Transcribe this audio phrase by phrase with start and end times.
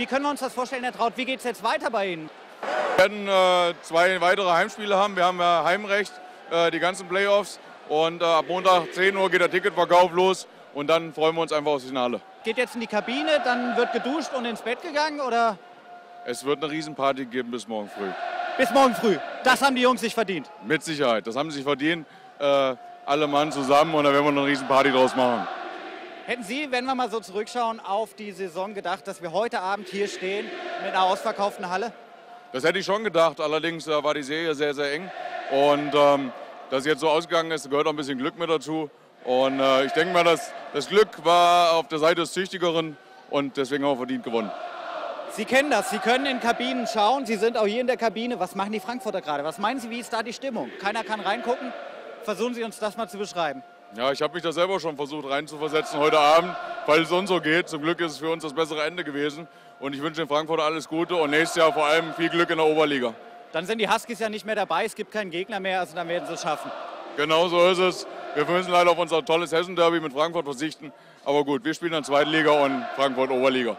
[0.00, 1.12] Wie können wir uns das vorstellen, Herr Traut?
[1.16, 2.30] Wie geht es jetzt weiter bei Ihnen?
[2.96, 5.14] Wir werden äh, zwei weitere Heimspiele haben.
[5.14, 6.10] Wir haben ja Heimrecht,
[6.50, 7.60] äh, die ganzen Playoffs.
[7.90, 10.46] Und äh, ab Montag 10 Uhr geht der Ticketverkauf los.
[10.72, 12.22] Und dann freuen wir uns einfach aufs Finale.
[12.44, 15.58] Geht jetzt in die Kabine, dann wird geduscht und ins Bett gegangen oder
[16.24, 18.08] Es wird eine Riesenparty geben bis morgen früh.
[18.56, 19.18] bis morgen früh?
[19.44, 20.50] Das haben die Jungs sich verdient.
[20.64, 21.26] Mit Sicherheit.
[21.26, 22.06] Das haben sie sich verdient.
[22.38, 22.74] Äh,
[23.04, 25.46] alle Mann zusammen und da werden wir eine Riesenparty draus machen.
[26.30, 29.88] Hätten Sie, wenn wir mal so zurückschauen, auf die Saison gedacht, dass wir heute Abend
[29.88, 30.46] hier stehen
[30.80, 31.92] mit einer ausverkauften Halle?
[32.52, 33.40] Das hätte ich schon gedacht.
[33.40, 35.10] Allerdings äh, war die Serie sehr, sehr eng.
[35.50, 36.32] Und ähm,
[36.70, 38.88] dass es jetzt so ausgegangen ist, gehört auch ein bisschen Glück mit dazu.
[39.24, 42.96] Und äh, ich denke mal, dass das Glück war auf der Seite des Tüchtigeren
[43.28, 44.52] und deswegen haben wir verdient gewonnen.
[45.32, 48.38] Sie kennen das, Sie können in Kabinen schauen, Sie sind auch hier in der Kabine.
[48.38, 49.42] Was machen die Frankfurter gerade?
[49.42, 50.70] Was meinen Sie, wie ist da die Stimmung?
[50.80, 51.72] Keiner kann reingucken.
[52.22, 53.64] Versuchen Sie uns das mal zu beschreiben.
[53.96, 56.54] Ja, ich habe mich da selber schon versucht reinzuversetzen heute Abend,
[56.86, 57.68] weil es uns so geht.
[57.68, 59.48] Zum Glück ist es für uns das bessere Ende gewesen.
[59.80, 62.58] Und ich wünsche den Frankfurter alles Gute und nächstes Jahr vor allem viel Glück in
[62.58, 63.14] der Oberliga.
[63.52, 66.06] Dann sind die Huskies ja nicht mehr dabei, es gibt keinen Gegner mehr, also dann
[66.06, 66.70] werden sie es schaffen.
[67.16, 68.06] Genau so ist es.
[68.36, 70.92] Wir müssen leider auf unser tolles Hessen-Derby mit Frankfurt verzichten.
[71.24, 73.76] Aber gut, wir spielen dann Zweitliga und Frankfurt Oberliga.